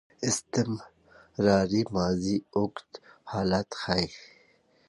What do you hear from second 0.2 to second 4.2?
استمراري ماضي اوږد حالت ښيي.